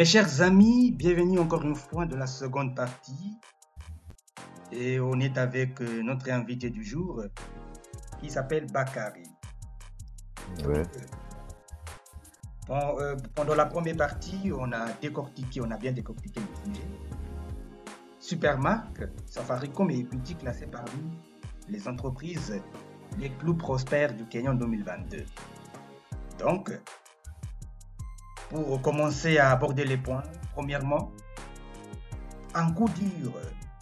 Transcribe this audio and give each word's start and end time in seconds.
Mes 0.00 0.06
chers 0.06 0.40
amis, 0.40 0.92
bienvenue 0.92 1.38
encore 1.38 1.62
une 1.62 1.74
fois 1.74 2.06
de 2.06 2.16
la 2.16 2.26
seconde 2.26 2.74
partie. 2.74 3.36
Et 4.72 4.98
on 4.98 5.20
est 5.20 5.36
avec 5.36 5.78
euh, 5.82 6.02
notre 6.02 6.30
invité 6.30 6.70
du 6.70 6.82
jour 6.82 7.22
qui 8.18 8.30
s'appelle 8.30 8.64
Bakari. 8.72 9.24
Ouais. 10.66 10.84
Bon, 12.66 12.98
euh, 12.98 13.14
pendant 13.34 13.54
la 13.54 13.66
première 13.66 13.98
partie, 13.98 14.50
on 14.58 14.72
a 14.72 14.90
décortiqué, 15.02 15.60
on 15.60 15.70
a 15.70 15.76
bien 15.76 15.92
décortiqué 15.92 16.40
le 16.40 16.72
sujet. 16.72 16.86
Supermark, 18.20 19.02
Safaricom 19.26 19.90
et 19.90 19.98
Equity 19.98 20.34
classés 20.36 20.66
parmi 20.66 21.10
les 21.68 21.86
entreprises 21.86 22.58
les 23.18 23.28
plus 23.28 23.54
prospères 23.54 24.14
du 24.14 24.24
Kenya 24.24 24.52
en 24.52 24.54
2022. 24.54 25.26
Donc, 26.38 26.72
pour 28.50 28.82
commencer 28.82 29.38
à 29.38 29.52
aborder 29.52 29.84
les 29.84 29.96
points, 29.96 30.22
premièrement, 30.52 31.12
un 32.54 32.72
coup 32.72 32.88
dur 32.90 33.32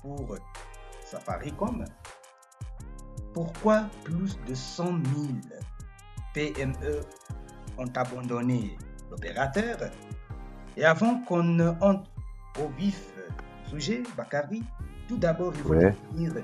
pour 0.02 0.36
Safaricom. 1.04 1.84
Pourquoi 3.32 3.86
plus 4.04 4.38
de 4.46 4.54
100 4.54 4.84
000 4.84 4.96
PME 6.34 7.00
ont 7.78 7.90
abandonné 7.94 8.76
l'opérateur? 9.10 9.78
Et 10.76 10.84
avant 10.84 11.20
qu'on 11.22 11.42
ne 11.42 11.70
entre 11.80 12.10
au 12.62 12.68
vif 12.76 13.00
sujet, 13.68 14.02
Bakari, 14.16 14.62
tout 15.08 15.16
d'abord, 15.16 15.52
il 15.56 15.62
faut 15.62 15.68
Ouais. 15.70 15.90
définir 16.12 16.34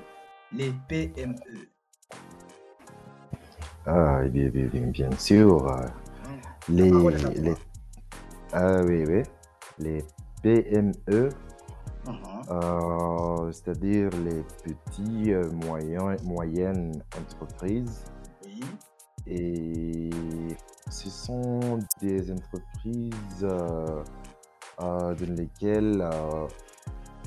les 0.51 0.73
PME. 0.87 1.35
Ah, 3.85 4.21
bien, 4.23 4.49
bien, 4.49 4.65
bien, 4.65 4.87
bien 4.87 5.11
sûr. 5.17 5.75
Les, 6.69 6.89
les, 6.89 7.53
ah 8.55 8.81
oui, 8.85 9.03
oui. 9.07 9.23
Les 9.79 10.03
PME, 10.41 11.29
Mhm. 12.07 12.13
euh, 12.51 13.51
c'est-à-dire 13.51 14.09
les 14.23 14.43
petits, 14.63 15.33
euh, 15.33 15.49
moyens, 15.65 16.21
moyennes 16.23 17.01
entreprises. 17.19 18.03
Oui. 18.45 18.61
Et 19.27 20.09
ce 20.89 21.09
sont 21.09 21.79
des 22.01 22.31
entreprises 22.31 23.43
euh, 23.43 24.03
euh, 24.81 25.15
dans 25.15 25.33
lesquelles 25.35 26.07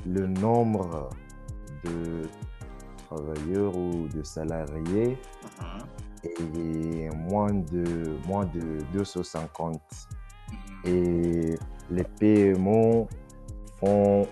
le 0.05 0.27
nombre 0.27 1.09
de 1.83 2.27
travailleurs 3.05 3.75
ou 3.75 4.07
de 4.07 4.23
salariés 4.23 5.17
Mhm. 5.59 5.83
est 6.23 7.09
moins 7.15 7.53
de, 7.53 8.17
moins 8.27 8.45
de 8.45 8.81
250. 8.93 9.81
Et 10.85 11.55
les 11.89 12.03
PMO 12.19 13.07
font, 13.79 14.27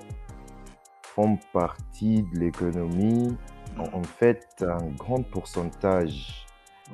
font 1.04 1.38
partie 1.54 2.24
de 2.24 2.40
l'économie. 2.40 3.36
En, 3.78 4.00
en 4.00 4.04
fait, 4.04 4.48
un 4.62 4.88
grand 4.98 5.24
pourcentage 5.24 6.46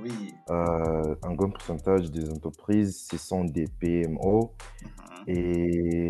Oui. 0.02 0.34
euh, 0.50 1.16
un 1.24 1.34
grand 1.36 1.50
pourcentage 1.52 2.10
des 2.12 2.30
entreprises, 2.30 3.08
ce 3.10 3.18
sont 3.18 3.46
des 3.46 3.68
PMO. 3.80 4.54
Mhm. 4.82 4.90
Et 5.28 6.08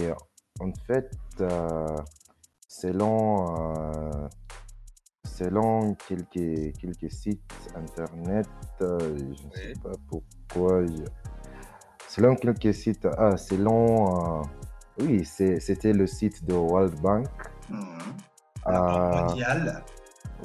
en 0.59 0.71
fait, 0.87 1.11
euh, 1.41 1.97
selon, 2.67 3.55
euh, 3.57 4.27
selon 5.25 5.95
quelques, 6.07 6.75
quelques 6.77 7.11
sites 7.11 7.69
internet, 7.75 8.47
je 8.79 8.85
ne 9.45 9.51
sais 9.51 9.73
pas 9.83 9.93
pourquoi, 10.07 10.85
je- 10.85 11.03
selon 12.13 12.35
quelques 12.35 12.73
sites, 12.75 13.07
ah, 13.17 13.37
selon, 13.37 14.41
euh, 14.41 14.43
oui, 14.99 15.25
c'était 15.25 15.93
le 15.93 16.05
site 16.05 16.45
de 16.45 16.53
World 16.53 16.95
Bank, 17.01 17.27
Mhm. 17.69 17.81
La 18.67 18.79
Banque 18.81 18.97
euh, 18.97 19.21
mondiale. 19.25 19.83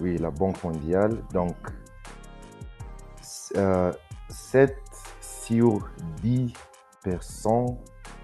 oui, 0.01 0.19
la 0.19 0.31
Banque 0.31 0.65
mondiale. 0.65 1.23
Donc, 1.33 1.57
euh, 3.57 3.93
7 4.31 4.75
sur 5.21 5.89
10 6.23 6.53
personnes, 7.05 7.77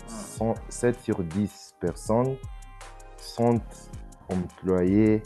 sont, 0.06 0.54
7 0.70 0.98
sur 1.00 1.22
10 1.22 1.74
personnes 1.80 2.36
sont 3.18 3.60
employées 4.30 5.22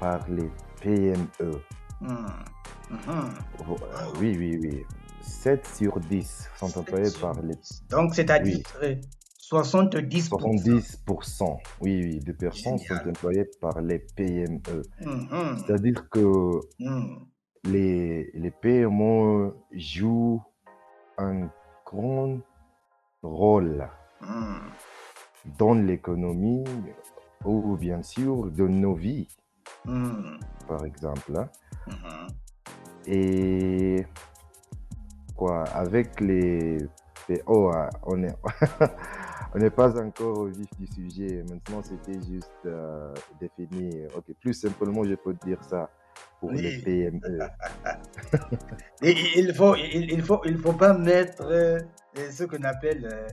par 0.00 0.26
les 0.28 0.50
PME. 0.80 1.60
Mhm. 2.00 2.26
Mhm. 2.90 3.34
Oh, 3.68 3.76
euh, 3.82 4.18
Oui, 4.18 4.34
oui, 4.38 4.58
oui. 4.62 4.86
7 5.28 5.66
sur 5.66 6.00
10 6.00 6.48
sont 6.56 6.78
employés 6.78 7.10
par 7.20 7.40
les. 7.42 7.54
Donc, 7.90 8.14
c'est-à-dire 8.14 8.60
euh, 8.82 8.94
70%. 9.40 10.28
70%. 10.28 11.58
Oui, 11.80 12.00
oui, 12.04 12.18
de 12.20 12.32
personnes 12.32 12.78
Génial. 12.78 13.02
sont 13.04 13.08
employées 13.10 13.46
par 13.60 13.80
les 13.80 13.98
PME. 14.16 14.82
Mhm. 15.00 15.58
C'est-à-dire 15.58 16.08
que 16.10 16.60
Mhm. 16.80 17.26
les, 17.64 18.30
les 18.34 18.50
PME 18.50 19.54
jouent 19.72 20.42
un 21.16 21.48
grand 21.86 22.38
rôle 23.22 23.88
Mhm. 24.20 24.60
dans 25.58 25.74
l'économie 25.74 26.64
ou 27.44 27.76
bien 27.76 28.02
sûr 28.02 28.50
dans 28.50 28.68
nos 28.68 28.94
vies, 28.94 29.28
par 30.66 30.84
exemple. 30.84 31.32
hein. 31.36 31.48
Et 33.06 34.04
quoi, 35.38 35.62
avec 35.68 36.20
les 36.20 36.78
PO, 37.26 37.70
ah, 37.72 37.88
on 38.02 38.22
est 38.24 38.34
on 39.54 39.58
n'est 39.58 39.70
pas 39.70 39.98
encore 39.98 40.38
au 40.40 40.46
vif 40.46 40.68
du 40.78 40.86
sujet. 40.86 41.42
Maintenant, 41.48 41.82
c'était 41.82 42.20
juste 42.20 42.50
euh, 42.66 43.14
définir. 43.40 44.08
Ok, 44.16 44.24
plus 44.40 44.52
simplement, 44.54 45.04
je 45.04 45.14
peux 45.14 45.34
dire 45.46 45.62
ça 45.64 45.88
pour 46.40 46.50
les 46.50 46.76
Oui. 46.76 46.82
PME. 46.82 47.38
Et 49.02 49.14
il 49.36 49.54
faut, 49.54 49.74
il, 49.76 50.10
il 50.12 50.22
faut, 50.22 50.40
il 50.44 50.58
faut 50.58 50.72
pas 50.74 50.92
mettre 50.96 51.42
euh, 51.44 51.78
ce 52.30 52.44
qu'on 52.44 52.62
appelle 52.64 53.08
euh, 53.10 53.28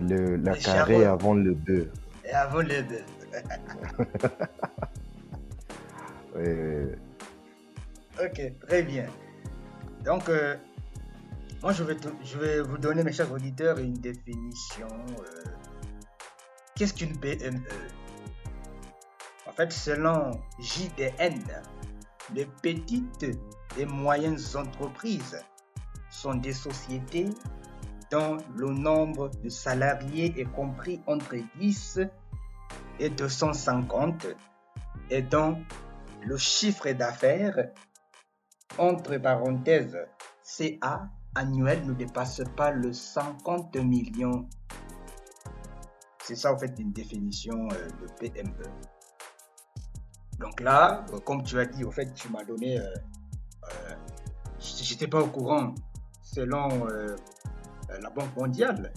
Le, 0.00 0.36
la 0.36 0.56
carré 0.56 1.04
avant 1.04 1.34
le 1.34 1.54
2. 1.54 1.90
avant 2.32 2.62
le 2.62 2.82
deux. 2.82 3.04
Ok, 8.22 8.40
très 8.66 8.82
bien. 8.82 9.06
Donc, 10.04 10.28
euh, 10.28 10.56
moi, 11.62 11.72
je 11.72 11.84
vais, 11.84 11.96
je 12.24 12.38
vais 12.38 12.60
vous 12.60 12.78
donner, 12.78 13.04
mes 13.04 13.12
chers 13.12 13.30
auditeurs, 13.30 13.78
une 13.78 13.94
définition. 13.94 14.88
euh, 14.88 15.50
Qu'est-ce 16.74 16.94
qu'une 16.94 17.16
PME 17.18 17.60
En 19.46 19.52
fait, 19.52 19.72
selon 19.72 20.40
JDN, 20.58 21.40
les 22.34 22.46
petites 22.46 23.26
et 23.78 23.86
moyennes 23.86 24.40
entreprises 24.56 25.40
sont 26.10 26.34
des 26.34 26.52
sociétés 26.52 27.28
dont 28.10 28.38
le 28.56 28.70
nombre 28.70 29.30
de 29.42 29.48
salariés 29.48 30.34
est 30.36 30.50
compris 30.52 31.00
entre 31.06 31.36
10 31.58 32.00
et 32.98 33.08
250 33.08 34.26
et 35.10 35.22
dont 35.22 35.62
le 36.22 36.36
chiffre 36.36 36.90
d'affaires 36.90 37.70
entre 38.78 39.16
parenthèses 39.18 39.98
CA 40.42 41.08
annuel 41.34 41.86
ne 41.86 41.92
dépasse 41.92 42.42
pas 42.56 42.70
le 42.70 42.92
50 42.92 43.76
millions. 43.76 44.48
C'est 46.22 46.36
ça 46.36 46.52
en 46.52 46.58
fait 46.58 46.78
une 46.78 46.92
définition 46.92 47.68
euh, 47.72 47.88
de 48.00 48.06
PME. 48.18 48.64
Donc 50.42 50.60
là, 50.60 51.04
euh, 51.12 51.20
comme 51.20 51.42
tu 51.44 51.58
as 51.58 51.66
dit, 51.66 51.84
au 51.84 51.90
fait, 51.90 52.12
tu 52.14 52.28
m'as 52.28 52.44
donné, 52.44 52.78
euh, 52.78 52.82
euh, 53.64 53.94
j'étais 54.58 55.06
pas 55.06 55.20
au 55.20 55.28
courant, 55.28 55.74
selon 56.20 56.86
la 56.86 58.10
Banque 58.10 58.34
mondiale. 58.36 58.92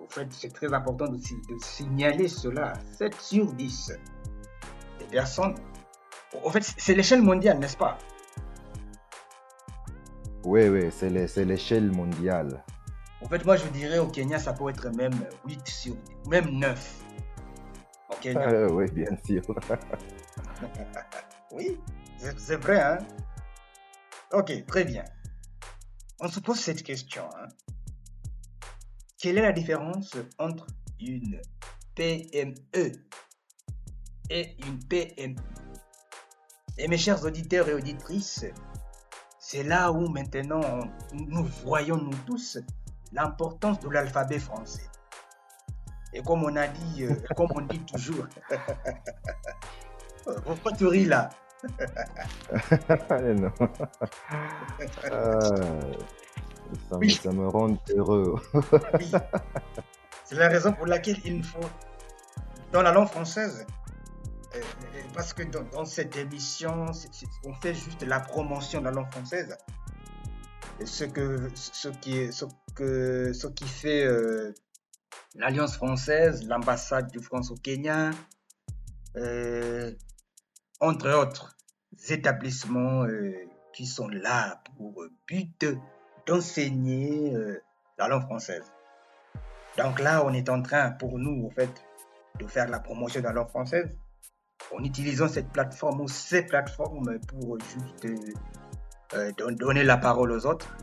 Au 0.00 0.06
fait, 0.08 0.28
c'est 0.30 0.52
très 0.52 0.72
important 0.72 1.06
de, 1.08 1.16
de 1.16 1.58
signaler 1.62 2.28
cela. 2.28 2.74
7 2.92 3.14
sur 3.14 3.52
10 3.52 3.92
des 5.00 5.06
personnes 5.06 5.54
en 6.44 6.50
fait, 6.50 6.62
c'est 6.76 6.94
l'échelle 6.94 7.22
mondiale, 7.22 7.58
n'est-ce 7.58 7.76
pas? 7.76 7.98
Oui, 10.44 10.68
oui, 10.68 10.90
c'est 10.90 11.44
l'échelle 11.44 11.90
mondiale. 11.90 12.62
En 13.22 13.28
fait, 13.28 13.44
moi, 13.44 13.56
je 13.56 13.66
dirais 13.68 13.98
au 13.98 14.08
Kenya, 14.08 14.38
ça 14.38 14.52
peut 14.52 14.68
être 14.68 14.90
même 14.90 15.14
8 15.46 15.66
sur 15.66 15.94
10, 15.94 16.28
même 16.28 16.50
9. 16.50 17.04
Au 18.10 18.14
Kenya. 18.20 18.48
Ah, 18.48 18.72
oui, 18.72 18.90
bien 18.90 19.16
sûr. 19.24 19.42
Oui, 21.52 21.78
c'est 22.18 22.36
c'est 22.40 22.56
vrai, 22.56 22.82
hein 22.82 22.98
Ok, 24.32 24.66
très 24.66 24.84
bien. 24.84 25.04
On 26.20 26.28
se 26.28 26.40
pose 26.40 26.58
cette 26.58 26.82
question. 26.82 27.22
Hein. 27.36 27.46
Quelle 29.18 29.38
est 29.38 29.42
la 29.42 29.52
différence 29.52 30.16
entre 30.38 30.66
une 31.00 31.40
PME 31.94 32.92
et 34.30 34.56
une 34.66 34.78
PMI 34.88 35.36
Et 36.76 36.88
mes 36.88 36.98
chers 36.98 37.24
auditeurs 37.24 37.68
et 37.68 37.74
auditrices, 37.74 38.44
c'est 39.46 39.62
là 39.62 39.92
où 39.92 40.08
maintenant 40.08 40.60
on- 40.62 40.88
nous 41.16 41.44
voyons, 41.64 41.98
nous 41.98 42.16
tous, 42.26 42.56
l'importance 43.12 43.78
de 43.80 43.90
l'alphabet 43.90 44.38
français. 44.38 44.88
Et 46.14 46.22
comme 46.22 46.44
on 46.44 46.56
a 46.56 46.66
dit, 46.66 47.04
euh, 47.04 47.14
comme 47.36 47.48
on 47.54 47.60
dit 47.60 47.80
toujours, 47.84 48.26
pourquoi 50.44 50.72
tu 50.72 50.86
ris 50.86 51.04
là 51.04 51.28
non. 53.10 53.52
Ah, 55.10 55.38
ça, 56.90 56.98
me, 56.98 57.08
ça 57.08 57.32
me 57.32 57.48
rend 57.48 57.76
heureux. 57.94 58.40
Oui. 58.98 59.12
C'est 60.24 60.34
la 60.36 60.48
raison 60.48 60.72
pour 60.72 60.86
laquelle 60.86 61.18
il 61.24 61.42
faut, 61.42 61.60
dans 62.72 62.82
la 62.82 62.92
langue 62.92 63.08
française, 63.08 63.64
euh, 63.64 63.64
euh, 63.64 63.83
parce 65.14 65.32
que 65.32 65.44
dans, 65.44 65.84
cette 65.84 66.16
émission, 66.16 66.86
on 67.44 67.54
fait 67.54 67.74
juste 67.74 68.02
la 68.02 68.20
promotion 68.20 68.80
de 68.80 68.86
la 68.86 68.90
langue 68.90 69.10
française. 69.12 69.56
Ce 70.84 71.04
que 71.04 71.48
ce 71.54 71.88
qui 71.88 72.32
ce 72.32 72.44
que 72.74 73.32
ce 73.32 73.46
qui 73.46 73.64
fait 73.64 74.04
euh, 74.04 74.52
l'Alliance 75.36 75.76
française, 75.76 76.44
l'ambassade 76.48 77.12
de 77.12 77.20
France 77.20 77.52
au 77.52 77.54
Kenya, 77.54 78.10
euh, 79.16 79.92
entre 80.80 81.10
autres 81.10 81.56
établissements 82.08 83.04
euh, 83.04 83.34
qui 83.72 83.86
sont 83.86 84.08
là 84.08 84.62
pour 84.76 85.04
but 85.28 85.64
d'enseigner 86.26 87.32
la 87.98 88.08
langue 88.08 88.22
française. 88.22 88.64
Donc 89.76 90.00
là, 90.00 90.24
on 90.24 90.32
est 90.32 90.48
en 90.48 90.62
train, 90.62 90.92
pour 90.92 91.18
nous, 91.18 91.46
en 91.46 91.50
fait, 91.50 91.84
de 92.38 92.46
faire 92.46 92.68
la 92.68 92.78
promotion 92.78 93.20
de 93.20 93.26
la 93.26 93.32
langue 93.32 93.48
française 93.48 93.96
en 94.72 94.82
utilisant 94.84 95.28
cette 95.28 95.50
plateforme 95.50 96.00
ou 96.00 96.08
ces 96.08 96.42
plateformes 96.42 97.18
pour 97.20 97.58
juste 97.60 98.06
euh, 99.14 99.32
don- 99.36 99.52
donner 99.52 99.84
la 99.84 99.96
parole 99.96 100.32
aux 100.32 100.46
autres 100.46 100.74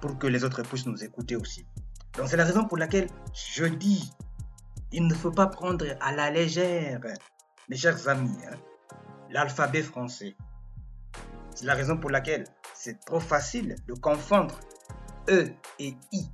pour 0.00 0.18
que 0.18 0.26
les 0.26 0.44
autres 0.44 0.62
puissent 0.62 0.86
nous 0.86 1.02
écouter 1.02 1.36
aussi. 1.36 1.66
Donc 2.16 2.28
c'est 2.28 2.36
la 2.36 2.44
raison 2.44 2.64
pour 2.64 2.78
laquelle 2.78 3.08
je 3.34 3.64
dis, 3.64 4.12
il 4.92 5.06
ne 5.06 5.14
faut 5.14 5.30
pas 5.32 5.46
prendre 5.46 5.84
à 6.00 6.12
la 6.12 6.30
légère, 6.30 7.00
mes 7.68 7.76
chers 7.76 8.08
amis, 8.08 8.36
hein, 8.50 8.56
l'alphabet 9.30 9.82
français. 9.82 10.36
C'est 11.54 11.66
la 11.66 11.74
raison 11.74 11.96
pour 11.96 12.10
laquelle 12.10 12.44
c'est 12.74 13.00
trop 13.04 13.20
facile 13.20 13.76
de 13.86 13.94
confondre 13.94 14.58
E 15.28 15.48
et 15.78 15.94
I. 16.12 16.26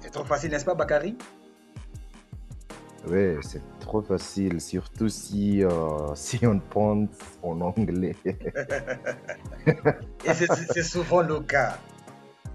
C'est 0.00 0.10
trop 0.10 0.24
facile, 0.24 0.50
n'est-ce 0.50 0.64
pas, 0.64 0.74
Bakary? 0.74 1.18
Ouais, 3.06 3.36
c'est 3.42 3.60
trop 3.84 4.02
facile, 4.02 4.60
surtout 4.60 5.08
si, 5.08 5.62
euh, 5.64 6.14
si 6.14 6.44
on 6.46 6.58
pense 6.58 7.08
en 7.42 7.60
anglais. 7.60 8.16
Et 10.24 10.34
c'est- 10.34 10.82
souvent 10.82 11.22
le 11.22 11.40
cas. 11.40 11.78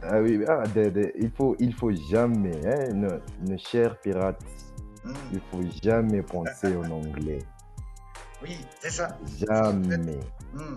Ah 0.01 0.19
oui, 0.21 0.43
ah, 0.47 0.63
de- 0.75 0.89
de- 0.89 1.11
il 1.19 1.29
faut, 1.31 1.55
il 1.59 1.73
faut 1.73 1.91
jamais, 1.91 2.57
hein, 2.65 2.93
nos, 2.93 3.17
nos 3.47 3.57
chers 3.57 3.97
pirates, 3.99 4.41
Hmm, 5.03 5.13
il 5.31 5.39
faut 5.49 5.63
jamais 5.81 6.21
penser 6.21 6.75
en 6.75 6.89
anglais. 6.91 7.39
Oui, 8.43 8.57
c'est 8.81 8.89
ça. 8.91 9.17
Jamais. 9.47 10.19
Hmm. 10.53 10.75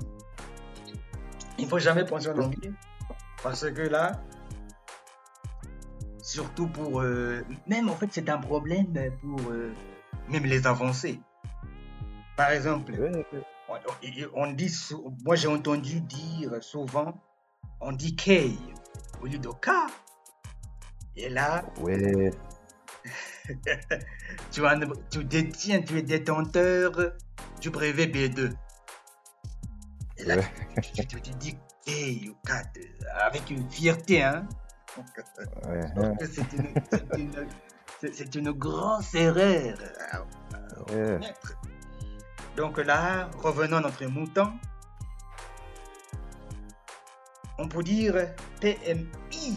Il 1.58 1.66
faut 1.66 1.80
jamais 1.80 2.04
penser 2.04 2.28
en 2.28 2.38
anglais. 2.38 2.70
Parce 3.42 3.68
que 3.68 3.82
là, 3.82 4.22
surtout 6.22 6.68
pour... 6.68 7.00
euh, 7.00 7.42
même 7.66 7.88
en 7.88 7.96
fait, 7.96 8.08
c'est 8.12 8.28
un 8.30 8.38
problème 8.38 8.86
pour 9.20 9.40
euh, 9.50 9.72
même 10.32 10.44
les 10.46 10.66
avancés. 10.66 11.20
Par 12.36 12.50
exemple, 12.50 12.92
on, 14.34 14.52
dit, 14.52 14.74
moi 15.24 15.36
j'ai 15.36 15.48
entendu 15.48 16.00
dire 16.00 16.50
souvent, 16.62 17.14
on 17.80 17.92
dit 17.92 18.16
K 18.16 18.30
au 19.22 19.26
lieu 19.26 19.38
de 19.38 19.48
K. 19.48 19.70
Et 21.16 21.28
là, 21.28 21.62
Ouais, 21.78 22.30
tu, 24.50 24.64
as- 24.66 24.78
tu 25.10 25.24
détiens, 25.24 25.82
tu 25.82 25.98
es 25.98 26.02
détenteur 26.02 26.92
du 27.60 27.70
brevet 27.70 28.06
B2. 28.06 28.50
Et 30.16 30.24
là, 30.24 30.36
Ouais. 30.36 30.44
tu, 30.82 30.92
tu- 30.92 31.06
tu 31.06 31.20
te 31.20 31.30
dis 31.36 31.54
K 31.86 32.28
ou 32.30 32.34
K 32.46 32.52
avec 33.20 33.50
une 33.50 33.68
fierté, 33.70 34.22
hein. 34.22 34.48
ouais, 35.68 35.80
Parce 35.94 36.16
que 36.18 36.26
c'est 36.26 36.52
une, 36.54 37.32
c'est 38.12 38.34
une- 38.34 38.52
grosse 38.52 39.14
erreur 39.14 39.78
ouais. 40.90 41.20
Donc 42.56 42.78
là, 42.78 43.30
revenons 43.42 43.78
à 43.78 43.80
notre 43.80 44.04
mouton. 44.06 44.52
On 47.58 47.68
peut 47.68 47.82
dire 47.82 48.14
PMI 48.60 49.56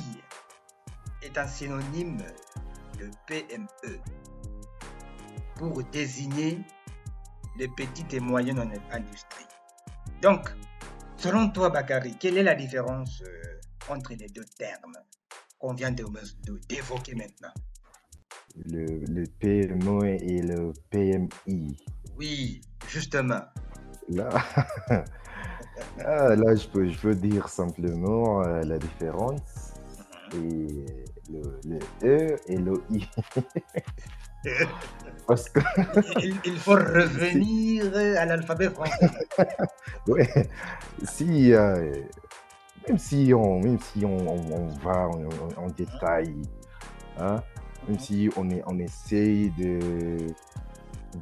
est 1.22 1.38
un 1.38 1.48
synonyme 1.48 2.22
de 3.00 3.10
PME 3.28 4.00
pour 5.56 5.84
désigner 5.86 6.60
les 7.58 7.68
petites 7.70 8.14
et 8.14 8.20
moyennes 8.20 8.60
en- 8.60 8.96
industries. 8.96 9.46
Donc, 10.22 10.50
selon 11.18 11.50
toi, 11.50 11.70
Bakary, 11.70 12.16
quelle 12.20 12.38
est 12.38 12.44
la 12.44 12.56
différence 12.56 13.22
euh, 13.24 13.60
entre 13.90 14.14
les 14.14 14.28
deux 14.28 14.46
termes 14.58 14.98
qu'on 15.58 15.74
vient 15.74 15.92
d'évoquer 15.92 17.16
maintenant? 17.16 17.54
Le, 18.64 18.86
le 18.86 19.26
PME 19.40 20.06
et 20.24 20.42
le 20.42 20.72
PMI. 20.90 21.78
Oui, 22.18 22.62
justement. 22.88 23.42
Là, 24.08 24.30
ah, 26.00 26.36
là 26.36 26.56
je, 26.56 26.68
peux, 26.68 26.88
je 26.88 26.98
peux 27.00 27.16
dire 27.16 27.50
simplement 27.50 28.42
euh, 28.44 28.64
la 28.64 28.78
différence. 28.78 29.74
Et 30.34 30.86
le, 31.30 31.60
le 31.66 31.80
E 32.04 32.40
et 32.48 32.58
le 32.58 32.82
I. 32.92 33.06
Parce 35.28 35.50
que, 35.50 35.60
il, 36.24 36.36
il 36.46 36.58
faut 36.58 36.74
revenir 36.76 37.86
à 38.18 38.26
l'alphabet 38.26 38.70
français. 38.70 39.10
ouais, 40.08 40.50
si, 41.04 41.52
euh, 41.54 41.94
même 42.88 42.98
si 43.00 43.34
on, 43.36 43.60
même 43.60 43.80
si 43.80 44.06
on, 44.06 44.18
on- 44.18 44.52
on 44.54 44.68
va 44.84 45.08
en 45.58 45.68
détail, 45.70 46.36
hein, 47.20 47.42
même 47.88 48.00
si 48.00 48.30
on, 48.38 48.50
est, 48.50 48.64
on 48.66 48.78
essaye 48.80 49.52
de 49.52 50.28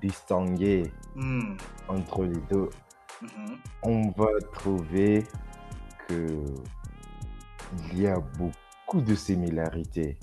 distinguer 0.02 0.92
Hmm, 1.16 1.56
entre 1.88 2.24
les 2.24 2.40
deux, 2.50 2.70
mhm. 3.22 3.58
on 3.84 4.10
va 4.12 4.32
trouver 4.54 5.24
que 6.08 6.44
il 7.92 8.02
y 8.02 8.08
a 8.08 8.20
beaucoup 8.20 9.02
de 9.02 9.14
similarités. 9.14 10.18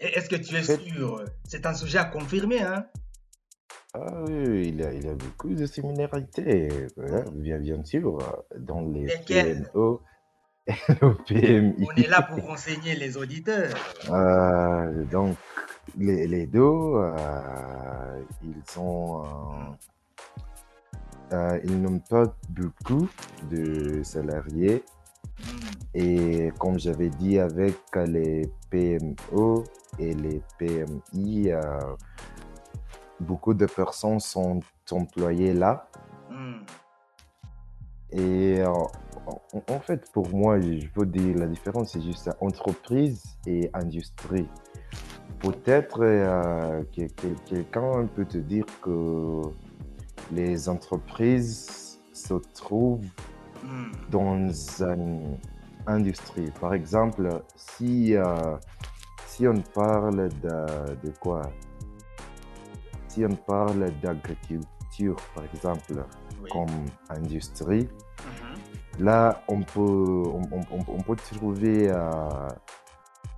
Et 0.00 0.06
Est-ce 0.06 0.28
que 0.28 0.36
tu 0.36 0.54
es 0.54 0.62
sûr? 0.62 1.24
C'est 1.44 1.66
un 1.66 1.74
sujet 1.74 1.98
à 1.98 2.04
confirmer, 2.04 2.62
hein? 2.62 2.86
Ah 3.94 4.22
oui, 4.26 4.68
il 4.68 4.76
y 4.80 4.84
a, 4.84 4.92
il 4.92 5.04
y 5.04 5.08
a 5.08 5.14
beaucoup 5.14 5.54
de 5.54 5.66
similarités, 5.66 6.88
euh, 6.98 7.22
bien, 7.32 7.58
bien 7.58 7.84
sûr, 7.84 8.18
dans 8.56 8.80
les 8.80 9.06
Lesquelles? 9.06 9.70
On 11.02 11.14
est 11.96 12.08
là 12.08 12.22
pour 12.22 12.44
renseigner 12.46 12.94
les 12.96 13.16
auditeurs. 13.16 13.74
Euh, 14.10 15.04
donc, 15.04 15.36
les, 15.98 16.26
les 16.26 16.46
deux, 16.46 16.60
euh, 16.62 18.22
ils 18.42 18.78
ont, 18.78 19.24
euh, 21.32 21.60
ils 21.64 21.80
n'ont 21.80 21.98
pas 21.98 22.24
beaucoup 22.48 23.08
de 23.50 24.02
salariés. 24.02 24.82
Hmm, 25.38 25.58
Et 25.94 26.52
comme 26.58 26.78
j'avais 26.78 27.10
dit, 27.10 27.38
avec 27.38 27.76
les 28.06 28.50
PME 28.70 29.64
et 29.98 30.14
les 30.14 30.40
PMI, 30.58 31.50
euh, 31.52 31.60
beaucoup 33.20 33.54
de 33.54 33.66
personnes 33.66 34.20
sont 34.20 34.60
employées 34.90 35.52
là. 35.52 35.88
hmm. 36.30 36.60
Et 38.16 38.60
euh, 38.60 38.68
en, 39.26 39.40
en 39.70 39.80
fait, 39.80 40.10
pour 40.12 40.28
moi, 40.34 40.60
je 40.60 40.86
veux 40.94 41.06
dire, 41.06 41.36
la 41.36 41.46
différence, 41.46 41.92
c'est 41.92 42.00
juste 42.02 42.30
entreprise 42.40 43.22
et 43.46 43.70
industrie. 43.74 44.48
Peut-être 45.40 46.00
euh, 46.02 46.82
que, 46.96 47.02
que- 47.06 47.34
quelqu'un 47.46 48.06
peut 48.14 48.24
te 48.24 48.38
dire 48.38 48.64
que 48.82 49.42
les 50.32 50.68
entreprises 50.68 51.98
se 52.12 52.34
trouvent 52.54 53.04
Hmm, 53.62 53.92
dans 54.10 54.36
une 54.82 55.38
industrie. 55.86 56.50
Par 56.60 56.74
exemple, 56.74 57.42
si, 57.56 58.14
euh, 58.14 58.56
si 59.26 59.48
on 59.48 59.54
parle 59.74 60.28
de, 60.42 60.94
de 61.02 61.10
quoi? 61.18 61.40
Si 63.08 63.24
on 63.24 63.34
parle 63.34 63.90
d'agriculture, 64.02 65.16
par 65.34 65.44
exemple, 65.54 66.04
oui. 66.42 66.50
comme 66.52 66.84
industrie. 67.08 67.88
Là, 68.98 69.42
on 69.48 69.62
peut, 69.62 69.80
on, 69.80 70.42
on- 70.50 70.66
on- 70.70 70.84
on 70.98 71.02
peut 71.02 71.16
trouver, 71.16 71.90
euh, 71.90 72.48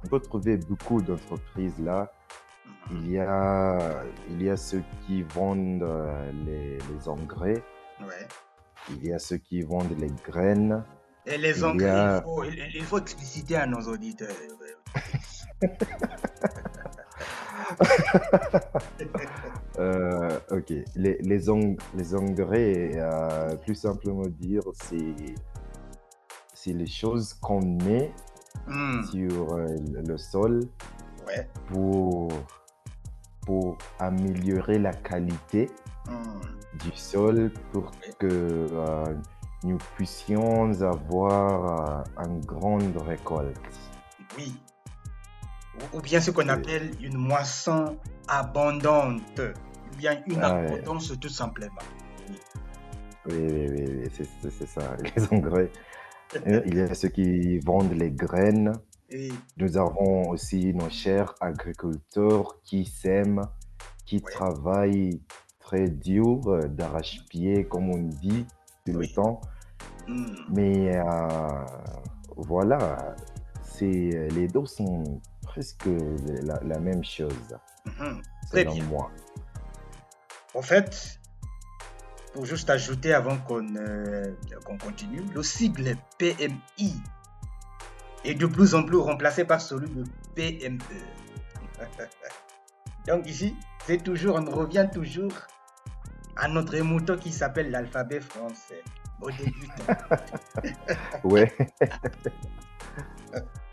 on 0.05 0.09
peut 0.09 0.21
trouver 0.21 0.57
beaucoup 0.57 1.01
d'entreprises 1.03 1.79
là. 1.79 2.11
Il 2.93 3.11
y 3.11 3.19
a, 3.19 3.79
il 4.31 4.43
y 4.43 4.49
a 4.51 4.57
ceux 4.57 4.83
qui 5.07 5.23
vendent 5.23 5.83
euh, 5.83 6.31
les, 6.45 6.79
les 6.79 7.09
engrais, 7.09 7.63
Ouais. 8.01 8.29
il 8.91 9.05
y 9.07 9.13
a 9.13 9.19
ceux 9.19 9.39
qui 9.39 9.63
vendent 9.63 9.97
les 9.99 10.11
graines, 10.25 10.85
Et 11.27 11.37
les 11.39 11.59
Il 11.59 11.65
engrais, 11.65 11.91
a- 11.91 12.17
il, 12.19 12.23
faut, 12.23 12.45
il- 12.45 12.71
il 12.77 12.85
faut 12.85 12.99
expliciter 12.99 13.57
à 13.57 13.67
nos 13.67 13.81
auditeurs. 13.81 14.29
Euh, 19.79 20.39
ok, 20.51 20.71
les, 20.95 21.19
les, 21.21 21.39
les 21.95 22.15
engrais, 22.15 22.93
euh, 22.97 23.57
plus 23.57 23.75
simplement 23.75 24.27
dire, 24.27 24.63
c'est 26.55 26.73
les 26.73 26.87
choses 26.87 27.35
qu'on 27.35 27.61
met 27.85 28.13
Hmm, 28.67 29.03
sur 29.05 29.53
euh, 29.53 29.67
le 30.09 30.17
sol 30.17 30.61
Ouais. 31.27 31.47
pour, 31.69 32.29
pour 33.45 33.77
améliorer 33.99 34.79
la 34.79 34.93
qualité 34.95 35.69
Hmm, 36.09 36.41
du 36.83 36.91
sol 36.97 37.53
pour 37.73 37.91
que 38.19 38.67
nous 39.63 39.79
puissions 39.97 40.73
avoir 40.81 42.05
une 42.25 42.41
grande 42.41 42.97
récolte. 43.07 43.59
Oui. 44.39 44.55
Ou, 45.93 46.01
bien 46.01 46.21
ce 46.21 46.31
qu'on 46.31 46.49
appelle 46.49 46.91
une 47.03 47.17
moisson 47.17 47.97
abondante. 48.29 49.41
Ou 49.41 49.97
bien 49.97 50.23
une 50.27 50.41
Ah 50.43 50.55
ouais. 50.55 50.67
abondance 50.67 51.13
tout 51.21 51.29
simplement. 51.29 51.83
Oui, 53.29 53.35
oui, 53.39 53.69
oui, 53.71 53.85
oui, 54.05 54.51
c'est 54.51 54.67
ça, 54.69 54.97
les 55.17 55.25
engrais. 55.33 55.71
Euh, 56.47 56.63
Il 56.67 56.77
y 56.77 56.81
a 56.81 56.95
ceux 56.95 57.09
qui 57.09 57.59
vendent 57.61 57.93
les 57.93 58.11
graines. 58.11 58.73
Et 59.11 59.29
Nous 59.57 59.77
avons 59.77 60.31
aussi 60.31 60.75
nos 60.75 60.91
chers 60.91 61.35
agriculteurs 61.41 62.61
qui 62.65 62.85
sèment, 62.85 63.43
qui 64.05 64.17
Ouais. 64.17 64.33
travaillent 64.33 65.21
très 65.61 65.89
dur, 65.89 66.41
euh, 66.49 66.69
d'arrache-pied, 66.69 67.65
comme 67.67 67.91
on 67.91 67.99
dit 67.99 68.47
tout 68.85 68.93
Oui. 68.97 69.09
le 69.09 69.15
temps. 69.15 69.41
hmm, 70.09 70.27
Mais 70.51 70.97
euh, 70.97 71.65
voilà, 72.37 73.15
c'est, 73.63 74.29
les 74.35 74.49
deux 74.49 74.67
sont 74.67 75.21
presque 75.47 75.89
la, 76.43 76.61
la 76.63 76.79
même 76.79 77.05
chose, 77.05 77.57
mhm. 77.85 78.23
Très 78.51 78.65
bien. 78.65 78.85
moi. 78.85 79.11
En 80.55 80.63
fait, 80.63 81.19
pour 82.33 82.45
juste 82.45 82.69
ajouter 82.71 83.15
avant 83.15 83.39
qu'on 83.39 83.77
euh, 83.77 84.35
continue, 84.81 85.23
le 85.35 85.43
sigle 85.43 85.97
PMI 86.19 87.01
est 88.25 88.35
de 88.35 88.47
plus 88.47 88.75
en 88.75 88.83
plus 88.83 88.99
remplacé 88.99 89.45
par 89.45 89.61
celui 89.61 89.89
de 89.89 90.05
PME. 90.35 90.79
Donc 93.07 93.27
ici, 93.27 93.57
c'est 93.87 94.03
toujours, 94.03 94.37
on 94.37 94.51
revient 94.51 94.89
toujours 94.93 95.33
à 96.37 96.49
notre 96.49 96.77
mouton 96.79 97.17
qui 97.17 97.33
s'appelle 97.33 97.71
l'alphabet 97.71 98.21
français. 98.21 98.83
Au 99.21 99.31
début. 99.31 99.69
Ouais, 101.25 101.51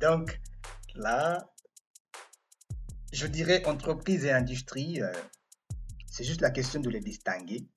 Donc 0.00 0.40
là, 0.94 1.50
je 3.12 3.26
dirais 3.26 3.64
entreprise 3.66 4.24
et 4.24 4.32
industrie, 4.32 5.02
euh, 5.02 5.12
c'est 6.06 6.24
juste 6.24 6.40
la 6.40 6.50
question 6.50 6.80
de 6.80 6.90
les 6.90 7.00
distinguer. 7.00 7.68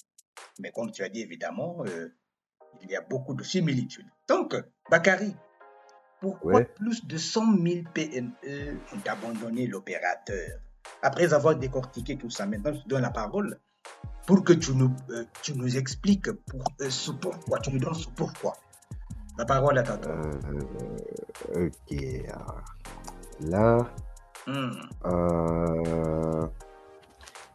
Mais 0.59 0.71
comme 0.71 0.91
tu 0.91 1.03
as 1.03 1.09
dit, 1.09 1.21
évidemment, 1.21 1.83
euh, 1.85 2.09
il 2.81 2.89
y 2.89 2.95
a 2.95 3.01
beaucoup 3.01 3.33
de 3.33 3.43
similitudes. 3.43 4.07
Donc, 4.27 4.55
Bakary, 4.89 5.35
pourquoi 6.21 6.53
Ouais. 6.53 6.65
plus 6.65 7.05
de 7.05 7.17
100 7.17 7.57
000 7.61 7.83
PME 7.93 8.77
ont 8.93 9.09
abandonné 9.09 9.67
l'opérateur 9.67 10.59
Après 11.01 11.33
avoir 11.33 11.55
décortiqué 11.55 12.17
tout 12.17 12.29
ça, 12.29 12.45
maintenant 12.45 12.73
je 12.73 12.79
te 12.81 12.87
donne 12.87 13.01
la 13.01 13.11
parole 13.11 13.59
pour 14.25 14.43
que 14.43 14.53
tu 14.53 14.73
nous, 14.73 14.95
euh, 15.09 15.25
tu 15.41 15.53
nous 15.53 15.77
expliques 15.77 16.31
pour, 16.31 16.63
euh, 16.81 16.89
ce 16.89 17.11
pourquoi, 17.11 17.59
tu 17.59 17.71
nous 17.71 17.79
donnes 17.79 17.93
ce 17.95 18.07
pourquoi. 18.09 18.53
La 19.37 19.45
parole 19.45 19.77
est 19.77 19.89
à 19.89 19.97
toi. 19.97 20.11
euh, 20.11 21.67
ok. 21.67 21.97
Là, 23.41 23.85
Hmm. 24.45 24.71
euh, 25.05 26.47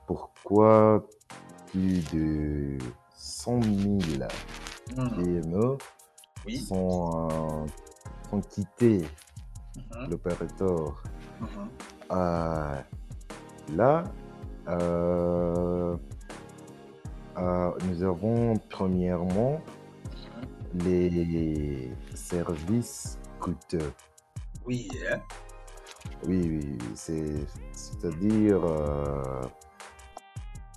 pourquoi 0.06 1.06
plus 1.70 2.02
de 2.12 2.78
100 3.14 3.60
000 3.62 3.98
Hmm. 4.96 5.08
PME 5.10 5.76
Oui. 6.46 6.56
sont, 6.66 7.28
euh, 7.30 7.66
sont 8.30 8.40
quittés 8.40 9.06
Mhm. 9.76 10.10
l'opérateur? 10.10 11.02
Mhm. 11.40 11.68
Euh, 12.10 12.80
là, 13.76 14.04
euh, 14.68 15.96
euh, 17.36 17.70
nous 17.84 18.02
avons 18.02 18.58
premièrement 18.70 19.60
les 20.74 21.90
services 22.14 23.18
coûteux. 23.40 23.92
Oui, 24.66 24.88
hein? 25.10 25.20
Oui, 26.26 26.60
oui, 26.62 26.78
c'est, 26.94 27.46
c'est-à-dire 27.72 28.64
euh, 28.64 29.42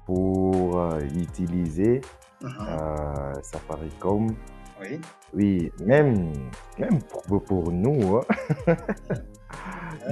pour 0.06 0.80
euh, 0.80 1.00
utiliser 1.02 2.02
Mhm. 2.42 2.50
euh, 2.70 3.34
Safaricom. 3.44 4.36
Oui. 4.80 5.00
Oui, 5.34 5.72
même, 5.86 6.34
même 6.80 7.00
pour, 7.04 7.44
pour 7.44 7.72
nous, 7.72 8.18
hein. 8.18 8.26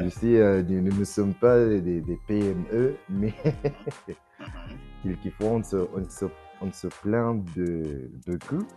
je 0.03 0.09
sais, 0.09 0.37
euh, 0.37 0.61
nous 0.61 0.81
nous 0.81 0.99
ne 0.99 1.03
sommes 1.03 1.33
pas 1.33 1.57
des, 1.65 2.01
des 2.01 2.19
PME, 2.27 2.95
mais 3.09 3.33
Mhm. 4.39 4.77
quelquefois 5.03 5.47
on 5.49 5.63
se, 5.63 5.75
on 5.77 6.09
se, 6.09 6.25
on 6.61 6.71
se 6.71 6.87
plaint 7.01 7.43
de, 7.55 8.09
de 8.27 8.37
coûts 8.47 8.67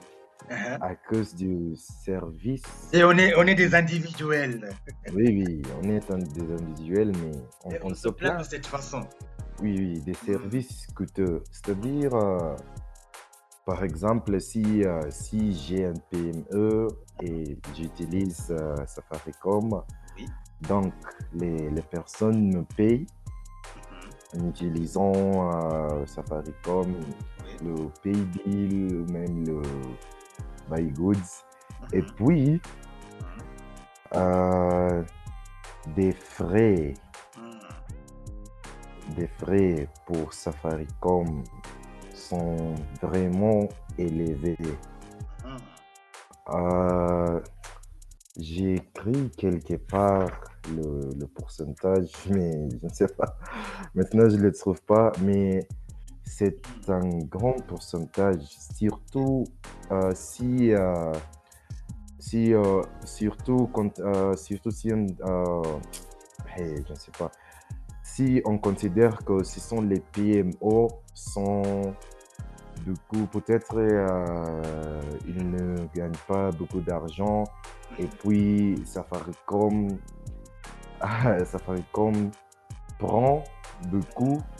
Mhm. 0.50 0.78
à 0.80 0.94
cause 0.94 1.34
du 1.34 1.75
service. 1.76 2.62
Et 2.92 3.02
on 3.04 3.12
est, 3.12 3.34
on 3.37 3.46
est 3.46 3.54
des 3.54 3.75
individuels. 3.75 4.70
Oui, 5.14 5.25
oui, 5.28 5.62
on 5.80 5.88
est 5.90 6.11
des 6.34 6.52
individuels, 6.52 7.12
mais 7.22 7.32
on, 7.64 7.70
on 7.70 7.90
on 7.90 7.94
se 7.94 8.08
plaint 8.08 8.38
de 8.38 8.44
cette 8.44 8.66
façon. 8.66 9.06
Oui, 9.61 9.76
oui, 9.78 10.00
des 10.00 10.14
services 10.14 10.87
coûteux. 10.94 11.42
C'est-à-dire, 11.50 12.14
euh, 12.14 12.56
par 13.66 13.84
exemple, 13.84 14.40
si, 14.40 14.84
euh, 14.84 15.00
si 15.11 15.52
j'ai 15.54 15.84
un 15.87 15.92
PME 16.11 16.88
et 17.20 17.58
j'utilise 17.75 18.49
euh, 18.50 18.75
Safaricom, 18.87 19.82
Oui. 20.16 20.26
donc 20.62 20.92
les, 21.34 21.70
les 21.70 21.82
personnes 21.82 22.49
me 22.56 22.62
payent 22.76 23.06
Mhm. 24.34 24.40
en 24.42 24.49
utilisant 24.49 25.50
Safaricom, 26.06 26.94
Oui. 27.44 27.56
le 27.62 27.88
Paybill, 28.02 29.04
même 29.12 29.46
le 29.46 29.62
Goods. 30.71 31.16
Et 31.92 32.02
Mhm. 32.02 32.07
puis, 32.16 32.62
euh, 34.14 35.02
des 35.97 36.12
frais 36.12 36.95
Mhm. 37.37 37.61
des 39.16 39.26
frais 39.26 39.88
pour 40.07 40.33
Safaricom 40.33 41.42
sont 42.14 42.75
vraiment 43.02 43.69
élevés. 43.99 44.57
Mhm. 45.45 45.59
Euh, 46.54 47.40
j'ai 48.38 48.75
écrit 48.75 49.31
quelque 49.37 49.75
part 49.75 50.31
le, 50.71 51.11
le 51.19 51.26
pourcentage, 51.26 52.11
mais 52.31 52.69
je 52.71 52.87
ne 52.87 52.92
sais 52.92 53.09
pas. 53.09 53.37
Maintenant, 53.95 54.28
je 54.28 54.37
ne 54.37 54.42
le 54.42 54.52
trouve 54.52 54.81
pas, 54.83 55.12
mais 55.21 55.66
c'est 56.36 56.62
un 56.88 57.18
grand 57.30 57.56
pourcentage, 57.66 58.42
surtout 58.74 59.44
euh, 59.90 60.12
si, 60.14 60.72
euh, 60.72 61.12
si 62.18 62.54
euh, 62.54 62.82
surtout 63.04 63.68
quand, 63.72 63.98
euh, 64.00 64.34
surtout 64.36 64.70
si 64.70 64.92
on, 64.92 65.06
euh, 65.28 65.62
hey, 66.56 66.82
je 66.86 66.92
ne 66.92 66.98
sais 66.98 67.12
pas, 67.18 67.30
si 68.02 68.40
on 68.46 68.58
considère 68.58 69.18
que 69.24 69.44
ce 69.44 69.60
sont 69.60 69.82
les 69.82 70.00
PMO 70.00 70.88
sont 71.14 71.94
du 72.84 72.94
coup 73.08 73.26
peut-être 73.26 73.76
euh, 73.76 75.00
ils 75.26 75.50
ne 75.50 75.76
gagnent 75.94 76.12
pas 76.26 76.50
beaucoup 76.50 76.80
d'argent. 76.80 77.44
Et 77.98 78.06
puis 78.06 78.82
Safaricom 78.86 79.98
Safaricom 81.44 82.30
prend 82.98 83.44
beaucoup 83.90 84.38
euh, 84.38 84.51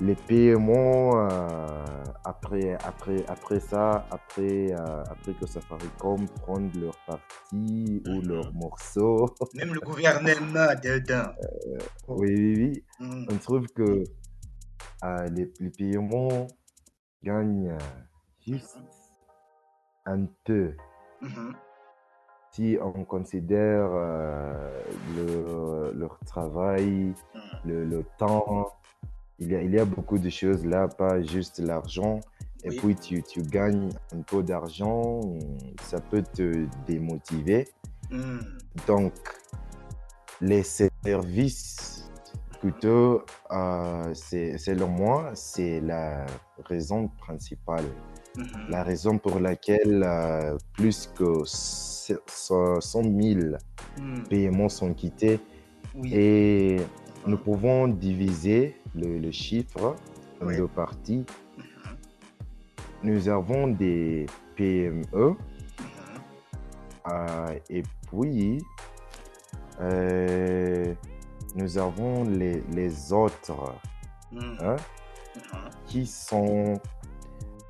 les 0.00 0.14
PMO 0.14 1.16
euh, 1.18 2.04
après, 2.24 2.74
après, 2.84 3.24
après 3.26 3.60
ça, 3.60 4.06
après, 4.10 4.72
euh, 4.72 5.02
après 5.10 5.34
que 5.34 5.46
Safaricom 5.46 6.26
prenne 6.40 6.70
leur 6.80 6.96
partie 7.06 8.02
ou 8.06 8.20
leur 8.22 8.52
morceau, 8.54 9.34
Même 9.54 9.74
le 9.74 9.80
gouvernement 9.80 10.74
dedans. 10.82 11.32
oui, 12.08 12.28
oui, 12.34 12.54
oui, 12.56 12.84
Mhm. 13.00 13.26
on 13.30 13.38
trouve 13.38 13.66
que 13.68 14.04
euh, 15.04 15.28
les, 15.30 15.52
les 15.60 15.70
PMO 15.70 16.46
gagnent 17.22 17.70
euh, 17.70 17.78
juste 18.46 18.78
un 20.06 20.26
peu. 20.44 20.74
Si 22.58 22.76
on 22.82 23.04
considère 23.04 23.88
euh, 23.92 24.82
le- 25.16 25.92
leur 25.96 26.18
travail, 26.26 27.14
le, 27.64 27.84
le 27.84 28.02
temps, 28.18 28.72
il 29.38 29.52
y, 29.52 29.54
a, 29.54 29.62
il 29.62 29.70
y 29.70 29.78
a 29.78 29.84
beaucoup 29.84 30.18
de 30.18 30.28
choses 30.28 30.66
là, 30.66 30.88
pas 30.88 31.22
juste 31.22 31.60
l'argent. 31.60 32.18
Et 32.64 32.70
puis 32.70 32.96
tu, 32.96 33.22
tu 33.22 33.42
gagnes 33.42 33.90
un 34.12 34.22
peu 34.22 34.42
d'argent, 34.42 35.20
ça 35.82 36.00
peut 36.00 36.24
te 36.34 36.66
démotiver. 36.84 37.68
Mhm. 38.10 38.40
Donc, 38.88 39.12
les 40.40 40.64
services 40.64 42.10
coûteux, 42.60 43.20
euh, 43.52 44.14
c'est, 44.14 44.58
selon 44.58 44.88
moi, 44.88 45.30
c'est 45.34 45.80
la 45.80 46.26
raison 46.64 47.06
principale. 47.20 47.84
Mhm. 48.38 48.70
La 48.70 48.82
raison 48.84 49.18
pour 49.18 49.40
laquelle 49.40 50.02
euh, 50.04 50.56
plus 50.74 51.10
que 51.16 51.42
100 51.44 53.02
000 53.02 53.56
Hmm. 53.98 54.22
paiements 54.30 54.68
sont 54.68 54.94
quittés 54.94 55.40
Oui. 55.94 56.14
et 56.14 56.76
nous 57.26 57.36
pouvons 57.36 57.88
diviser 57.88 58.76
le, 58.94 59.18
le 59.18 59.30
chiffre 59.32 59.96
en 60.40 60.46
Oui. 60.46 60.56
deux 60.56 60.68
parties. 60.68 61.26
Mhm. 61.58 61.64
Nous 63.02 63.28
avons 63.28 63.66
des 63.68 64.26
PME 64.56 65.02
Mhm. 65.12 65.36
euh, 67.10 67.58
et 67.70 67.82
puis 68.10 68.64
euh, 69.80 70.94
nous 71.56 71.78
avons 71.78 72.24
les, 72.24 72.62
les 72.72 73.12
autres 73.12 73.74
Mhm. 74.32 74.58
hein, 74.60 74.76
qui 75.86 76.06
sont... 76.06 76.80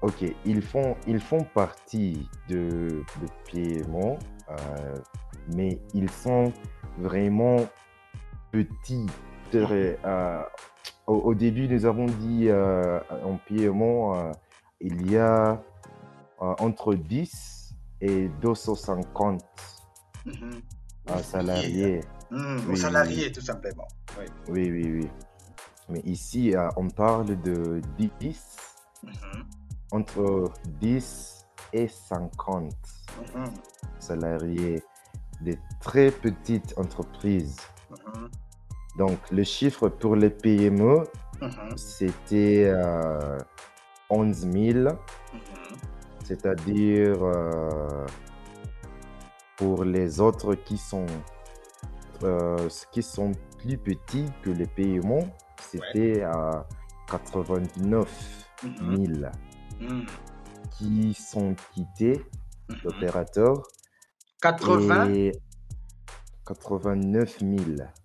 Ok, 0.02 0.24
ils 0.44 0.62
font, 0.62 0.96
ils 1.06 1.20
font 1.20 1.42
partie 1.42 2.28
de, 2.48 3.02
de 3.20 3.26
PME, 3.50 4.16
euh, 4.48 4.94
mais 5.54 5.80
ils 5.92 6.08
sont 6.10 6.52
vraiment 6.98 7.56
petits. 8.52 9.06
C'est-à-dire, 9.50 9.96
euh, 10.04 10.42
au, 11.06 11.14
au 11.16 11.34
début, 11.34 11.66
nous 11.68 11.84
avons 11.84 12.06
dit 12.06 12.48
euh, 12.48 13.00
en 13.24 13.38
PME, 13.38 13.82
euh, 14.16 14.32
il 14.80 15.10
y 15.10 15.16
a 15.16 15.60
euh, 16.42 16.54
entre 16.60 16.94
10 16.94 17.74
et 18.00 18.28
250 18.40 19.42
Mhm. 20.26 20.62
euh, 21.10 21.22
salariés. 21.22 22.00
Hmm, 22.30 22.58
Aux 22.68 22.72
Oui, 22.72 22.76
salariés, 22.76 23.32
tout 23.32 23.40
simplement. 23.40 23.88
Oui. 24.18 24.24
Oui, 24.48 24.70
oui, 24.70 24.92
oui. 25.00 25.08
Mais 25.88 26.00
ici, 26.00 26.54
euh, 26.54 26.68
on 26.76 26.88
parle 26.88 27.40
de 27.42 27.80
10, 27.96 28.56
Mhm. 29.02 29.44
Entre 29.92 30.50
10 30.80 31.46
et 31.72 31.88
50 31.88 32.72
Mhm. 33.34 33.44
salariés, 33.98 34.82
des 35.40 35.58
très 35.80 36.10
petites 36.10 36.74
entreprises. 36.78 37.56
Mhm. 37.90 38.28
Donc, 38.98 39.18
le 39.30 39.44
chiffre 39.44 39.88
pour 39.88 40.16
les 40.16 40.30
PME, 40.30 41.04
Mhm. 41.40 41.76
c'était 41.76 42.64
euh, 42.66 43.38
11 44.10 44.46
000, 44.50 44.88
Mhm. 44.88 45.78
c'est-à-dire 46.24 47.16
euh, 47.22 48.06
pour 49.56 49.84
les 49.84 50.20
autres 50.20 50.54
qui 50.54 50.76
sont, 50.78 51.06
euh, 52.24 52.68
qui 52.92 53.02
sont 53.02 53.32
plus 53.58 53.78
petits 53.78 54.26
que 54.42 54.50
les 54.50 54.66
PME, 54.66 55.20
c'était 55.60 56.22
à 56.22 56.66
89 57.06 58.08
Mhm. 58.64 59.06
000 59.20 59.30
Qui 60.76 61.14
sont 61.14 61.54
quittés, 61.74 62.24
Mhm. 62.68 62.78
l'opérateur, 62.84 63.62
80 64.40 65.10
et 65.10 65.32
89 66.46 67.38
000. 67.40 67.60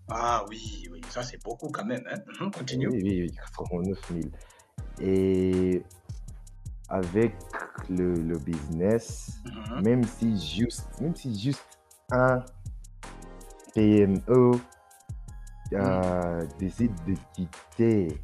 Ah 0.10 0.44
oui, 0.50 0.88
oui, 0.92 1.02
ça 1.10 1.24
c'est 1.24 1.42
beaucoup 1.44 1.70
quand 1.70 1.86
même. 1.86 2.04
Hein. 2.12 2.20
Mhm, 2.40 2.52
Continue. 2.52 2.88
Oui, 2.88 3.02
oui, 3.04 3.22
oui, 3.24 3.36
89 3.36 4.00
000. 4.12 4.22
Et 5.00 5.84
avec 6.90 7.36
le, 7.90 8.14
le 8.14 8.38
business, 8.40 9.40
Mhm. 9.46 9.82
même 9.84 10.04
si 10.04 10.40
juste, 10.40 10.88
même 11.02 11.16
si 11.16 11.38
juste 11.40 11.64
un 12.12 12.44
PME 13.74 14.52
euh, 15.74 16.46
décide 16.60 16.94
de 17.08 17.16
quitter, 17.34 18.22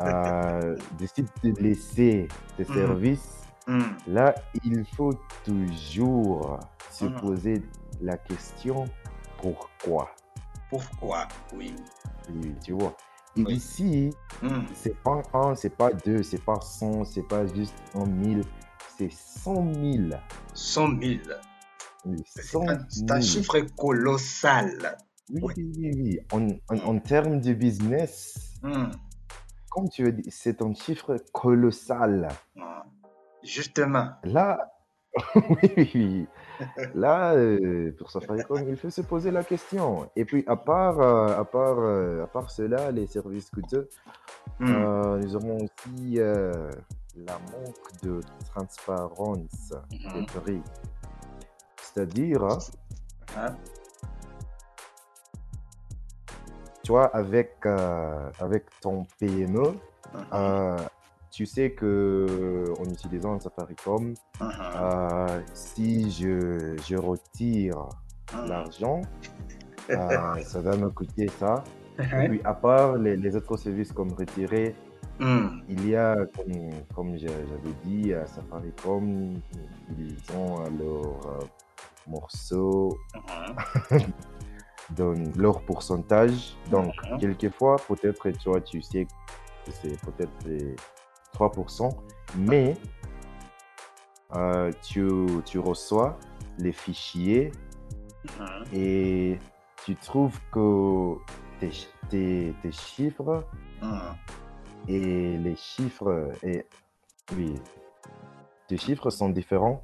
euh, 0.00 0.76
décide 0.98 1.28
de 1.42 1.52
laisser 1.60 2.28
ses 2.56 2.64
Mhm. 2.64 2.74
services, 2.74 3.42
Mhm. 3.66 3.96
là, 4.08 4.34
il 4.64 4.84
faut 4.96 5.14
toujours 5.44 6.58
se 6.90 7.04
Mhm. 7.06 7.20
poser 7.20 7.62
la 8.00 8.16
question 8.16 8.86
pourquoi? 9.38 10.10
Pourquoi? 10.68 11.26
Oui. 11.54 11.74
Oui, 12.32 12.54
Tu 12.64 12.72
vois. 12.72 12.96
Oui. 13.36 13.54
Ici, 13.54 14.10
Mhm. 14.42 14.66
c'est 14.74 14.96
pas 15.02 15.22
un, 15.34 15.54
c'est 15.54 15.76
pas 15.76 15.90
deux, 15.92 16.22
c'est 16.22 16.42
pas 16.44 16.60
cent, 16.60 17.04
c'est 17.04 17.22
pas 17.28 17.46
juste 17.46 17.74
un 17.94 18.06
mille, 18.06 18.42
c'est 18.98 19.10
cent 19.12 19.62
mille. 19.62 20.20
100 20.54 20.88
000. 21.00 21.20
Oui, 22.04 22.22
C'est 22.26 22.42
cent 22.42 22.68
un, 22.68 22.78
c'est 22.88 23.10
un 23.10 23.14
mille. 23.14 23.22
chiffre 23.24 23.60
colossal. 23.76 24.96
Oui, 25.32 25.42
Oui. 25.56 25.70
oui. 25.94 26.20
En, 26.32 26.48
en- 26.74 26.86
en 26.94 26.98
termes 26.98 27.40
de 27.40 27.52
business, 27.52 28.52
Mhm. 28.62 28.90
comme 29.70 29.88
tu 29.88 30.06
as 30.06 30.10
dit, 30.10 30.28
c'est 30.30 30.60
un 30.62 30.74
chiffre 30.74 31.16
colossal. 31.32 32.28
Ah. 32.60 32.84
Justement. 33.42 34.08
Là, 34.24 34.72
oui, 35.34 35.72
oui, 35.76 35.90
oui. 35.94 36.26
Là, 36.94 37.32
euh, 37.34 37.92
pour 37.98 38.10
Safaricom, 38.10 38.62
il 38.68 38.76
faut 38.76 38.90
se 38.90 39.00
poser 39.00 39.30
la 39.30 39.42
question. 39.42 40.08
Et 40.14 40.24
puis, 40.24 40.44
à 40.46 40.56
part, 40.56 41.00
euh, 41.00 41.38
à 41.40 41.44
part, 41.44 41.78
euh, 41.78 42.22
à 42.24 42.26
part 42.26 42.50
cela, 42.50 42.90
les 42.90 43.06
services 43.06 43.50
coûteux, 43.50 43.88
Mhm. 44.60 44.68
euh, 44.74 45.18
nous 45.18 45.36
avons 45.36 45.56
aussi 45.56 46.14
la 46.16 47.38
manque 47.38 48.02
de 48.02 48.20
transparence 48.50 49.72
des 49.90 50.20
Mhm. 50.20 50.26
prix. 50.26 50.62
C'est-à-dire, 51.82 52.44
Hein? 53.36 53.56
Tu 56.82 56.92
vois, 56.92 57.06
avec, 57.14 57.56
euh, 57.66 58.30
avec 58.38 58.64
ton 58.80 59.06
PME, 59.18 59.72
Mhm. 60.14 60.24
euh, 60.32 60.76
tu 61.30 61.46
sais 61.46 61.70
que 61.72 62.72
en 62.80 62.84
utilisant 62.90 63.38
Safaricom, 63.38 64.14
Mhm. 64.40 64.48
euh, 64.76 65.40
si 65.54 66.10
je, 66.10 66.76
je 66.86 66.96
retire 66.96 67.88
Mhm. 68.32 68.48
l'argent, 68.48 69.02
ça 70.42 70.60
va 70.60 70.76
me 70.76 70.90
coûter 70.90 71.28
ça. 71.28 71.62
Et 71.98 72.28
puis, 72.28 72.40
à 72.44 72.54
part 72.54 72.96
les, 72.96 73.16
les 73.16 73.36
autres 73.36 73.56
services 73.56 73.92
comme 73.92 74.12
retirer, 74.14 74.74
Mhm. 75.20 75.62
il 75.68 75.88
y 75.90 75.96
a, 75.96 76.16
comme, 76.34 76.70
comme 76.94 77.16
j'a- 77.18 77.28
j'avais 77.28 77.74
dit, 77.84 78.14
à 78.14 78.26
Safaricom, 78.26 79.34
ils 79.98 80.16
ont 80.34 80.64
leur 80.78 81.46
morceau, 82.08 82.96
Dans 84.96 85.14
leur 85.36 85.60
pourcentage. 85.62 86.56
Donc, 86.70 86.94
quelquefois, 87.20 87.76
peut-être, 87.88 88.28
tu 88.30 88.48
vois, 88.48 88.60
tu 88.60 88.82
sais 88.82 89.04
que 89.04 89.70
c'est 89.70 90.00
peut-être 90.00 90.32
les 90.46 90.74
3%, 91.32 91.88
mais 92.36 92.76
euh, 94.34 94.70
tu, 94.82 95.08
tu 95.44 95.58
reçois 95.58 96.18
les 96.58 96.72
fichiers 96.72 97.52
Mhm. 98.38 98.64
et 98.74 99.38
tu 99.84 99.96
trouves 99.96 100.38
que 100.52 101.14
tes, 101.58 101.70
tes, 102.10 102.54
tes 102.62 102.72
chiffres 102.72 103.44
Mhm. 103.82 104.00
et 104.88 105.38
les 105.38 105.56
chiffres, 105.56 106.32
et, 106.42 106.66
oui, 107.36 107.54
tes 108.68 108.76
chiffres 108.76 109.08
sont 109.10 109.30
différents 109.30 109.82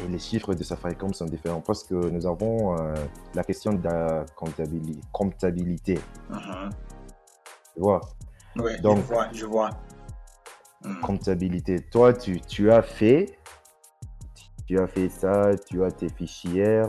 et 0.00 0.08
les 0.08 0.18
chiffres 0.18 0.54
de 0.54 0.62
Safaricom 0.62 1.12
sont 1.12 1.24
différents 1.26 1.60
parce 1.60 1.84
que 1.84 1.94
nous 1.94 2.26
avons 2.26 2.76
euh, 2.78 2.94
la 3.34 3.42
question 3.44 3.72
de 3.72 3.82
la 3.82 4.24
comptabili- 4.36 5.00
comptabilité. 5.12 5.98
Mhm. 6.30 6.70
Tu 7.74 7.80
vois, 7.80 8.00
Oui, 8.56 8.72
je 8.76 8.82
Donc- 8.82 8.98
vois, 9.04 9.28
je 9.32 9.46
vois. 9.46 9.70
Mhm. 10.84 11.00
comptabilité. 11.00 11.80
Toi, 11.90 12.12
tu, 12.12 12.40
tu 12.40 12.70
as 12.70 12.82
fait, 12.82 13.38
tu 14.66 14.78
as 14.78 14.86
fait 14.86 15.08
ça, 15.08 15.50
tu 15.68 15.82
as 15.84 15.90
tes 15.90 16.08
fichiers 16.08 16.82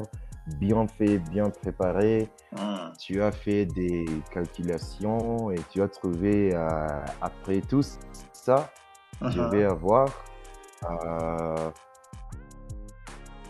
bien 0.58 0.88
fait, 0.88 1.18
bien 1.20 1.50
préparés, 1.50 2.30
Mhm. 2.52 2.94
tu 3.00 3.22
as 3.22 3.32
fait 3.32 3.66
des 3.66 4.06
calculations 4.32 5.52
et 5.52 5.60
tu 5.72 5.82
as 5.82 5.88
trouvé, 5.88 6.56
euh, 6.56 6.88
après 7.22 7.62
tout 7.62 7.84
ça, 8.34 8.70
je 9.22 9.42
Mhm. 9.42 9.50
vais 9.52 9.64
avoir 9.66 10.08
euh, 10.90 11.70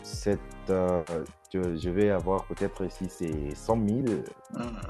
cette, 0.09 0.39
euh, 0.69 1.03
je, 1.53 1.75
je 1.77 1.89
vais 1.89 2.09
avoir 2.09 2.45
peut-être 2.45 2.89
si 2.91 3.07
c'est 3.09 3.55
100 3.55 3.87
000, 3.87 3.97
Mhm. 4.53 4.81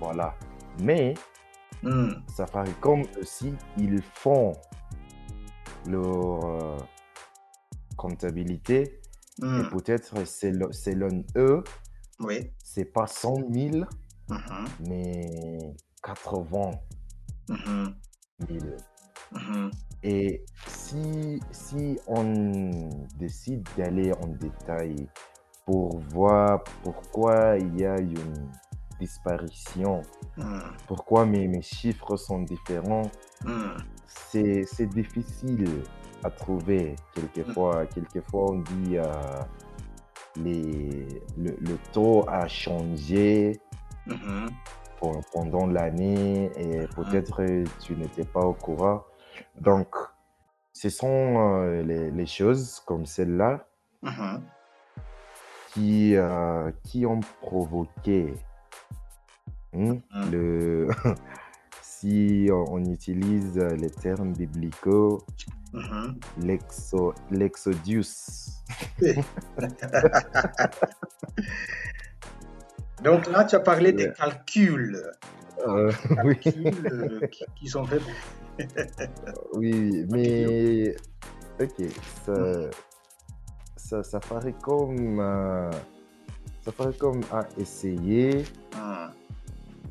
voilà. 0.00 0.34
Mais 0.80 1.14
Mhm. 1.82 2.22
Safaricom 2.34 3.02
aussi, 3.20 3.54
ils 3.76 4.02
font 4.02 4.52
leur 5.86 6.44
euh, 6.44 6.76
comptabilité 7.96 9.00
et 9.40 9.44
Mhm. 9.44 9.70
peut-être 9.70 10.26
selon, 10.26 10.72
selon 10.72 11.24
eux, 11.36 11.62
Oui. 12.20 12.50
c'est 12.62 12.84
pas 12.84 13.06
100 13.06 13.36
000, 13.52 13.84
Mhm. 14.28 14.64
mais 14.88 15.60
80 16.02 16.72
Mhm. 17.48 17.94
000. 18.48 18.60
Mhm. 19.32 19.70
Et 20.02 20.44
si, 20.88 21.40
si 21.50 21.98
on 22.06 22.88
décide 23.18 23.66
d'aller 23.76 24.12
en 24.12 24.26
détail 24.28 25.08
pour 25.66 25.98
voir 26.14 26.64
pourquoi 26.82 27.56
il 27.58 27.78
y 27.80 27.84
a 27.86 27.98
une 27.98 28.48
disparition, 28.98 30.02
Hmm. 30.36 30.60
pourquoi 30.86 31.26
mes, 31.26 31.48
mes 31.48 31.62
chiffres 31.62 32.16
sont 32.16 32.42
différents. 32.42 33.10
Hmm. 33.44 33.76
C'est 34.06 34.86
difficile 34.86 35.64
à 36.22 36.30
trouver. 36.30 36.94
Quelquefois, 37.14 37.86
quelquefois 37.86 38.52
on 38.52 38.58
dit 38.60 38.98
euh, 38.98 39.04
les, 40.36 41.06
le, 41.36 41.56
le 41.60 41.76
taux 41.92 42.24
a 42.28 42.46
changé 42.46 43.60
pen- 45.00 45.20
pendant 45.32 45.66
l'année 45.66 46.50
et 46.56 46.86
peut-être 46.94 47.42
tu 47.80 47.96
n'étais 47.96 48.24
pas 48.24 48.42
au 48.42 48.54
courant. 48.54 49.02
Donc, 49.60 49.88
ce 50.80 50.90
sont 50.90 51.64
euh, 51.64 51.82
les, 51.82 52.12
les 52.12 52.26
choses 52.26 52.78
comme 52.86 53.04
celle-là 53.04 53.66
Mhm. 54.02 54.42
qui, 55.72 56.14
euh, 56.14 56.70
qui 56.84 57.04
ont 57.04 57.18
provoqué 57.40 58.32
hmm, 59.72 59.94
Mhm. 60.14 60.30
le... 60.30 60.88
si 61.82 62.48
on 62.52 62.84
utilise 62.84 63.58
les 63.58 63.90
termes 63.90 64.32
bibliques, 64.32 64.86
Mhm. 65.72 66.20
l'exo- 66.42 67.14
l'exodus. 67.32 68.52
Donc 73.02 73.26
là, 73.26 73.44
tu 73.44 73.56
as 73.56 73.60
parlé 73.60 73.92
des 73.92 74.12
calculs, 74.12 75.02
Euh, 75.66 75.92
oui, 76.24 76.36
calculs 76.38 76.88
euh, 76.92 77.26
qui, 77.28 77.44
qui 77.56 77.66
sont 77.68 77.84
faits. 77.86 78.02
oui, 79.52 80.04
mais 80.10 80.94
ok, 81.60 81.90
ça, 82.24 82.70
ça, 83.76 84.02
ça 84.02 84.20
paraît 84.20 84.54
comme, 84.62 85.18
euh, 85.20 85.70
ça 86.62 86.72
paraît 86.72 86.96
comme 86.96 87.20
à 87.32 87.46
essayer 87.58 88.44
Hmm. 88.74 89.10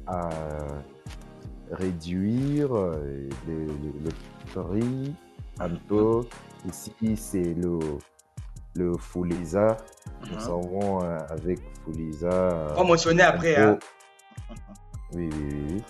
à 0.07 0.29
réduire 1.71 2.71
le, 2.73 3.29
le- 3.47 3.99
le 4.05 4.09
prix 4.53 5.15
un 5.59 5.69
peu. 5.87 6.21
Ici, 6.67 6.93
c'est 7.17 7.53
le, 7.55 7.79
le 8.75 8.95
Foulisa. 8.97 9.77
Nous 10.21 10.33
Mhm. 10.35 10.39
savons 10.39 11.03
euh, 11.03 11.19
avec 11.29 11.59
Foulisa. 11.83 12.67
On 12.75 12.81
va 12.81 12.83
mentionner 12.83 13.23
après. 13.23 13.55
Hein. 13.57 13.77
Oui, 15.13 15.29
oui, 15.33 15.39
oui, 15.41 15.65
oui. 15.75 15.83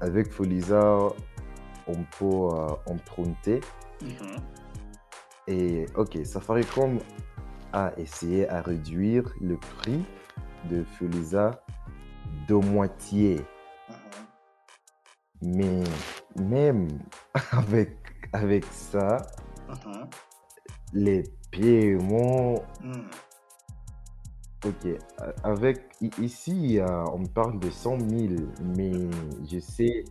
Avec 0.00 0.30
Foulisa, 0.30 0.96
on 1.86 2.04
peut 2.18 2.24
euh, 2.24 2.68
emprunter. 2.86 3.60
Mhm. 4.02 4.36
Et 5.46 5.86
ok, 5.94 6.18
Safaricom 6.24 6.98
a 7.72 7.92
essayé 7.96 8.48
à 8.48 8.60
réduire 8.60 9.24
le 9.40 9.56
prix 9.56 10.04
de 10.70 10.84
Foulisa 10.84 11.62
de 12.46 12.54
moitié. 12.54 13.40
Mhm. 13.88 13.94
Mais 15.42 15.84
même 16.36 16.88
avec, 17.52 17.96
avec 18.32 18.64
ça, 18.66 19.18
Mhm. 19.68 20.08
les 20.92 21.24
paiements. 21.50 22.62
Ok, 24.64 24.86
euh, 24.86 25.32
avec 25.44 25.92
i- 26.00 26.10
ici, 26.20 26.78
euh, 26.80 27.04
on 27.12 27.24
parle 27.24 27.58
de 27.60 27.70
100 27.70 27.98
000, 27.98 28.34
mais 28.76 28.92
je 29.50 29.58
sais, 29.60 30.04